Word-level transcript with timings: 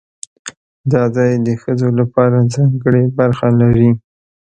دا 0.91 1.03
ځای 1.15 1.31
د 1.47 1.49
ښځو 1.61 1.89
لپاره 1.99 2.37
ځانګړې 2.53 3.03
برخه 3.17 3.47
لري. 3.61 3.89